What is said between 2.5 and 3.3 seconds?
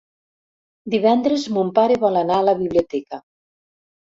biblioteca.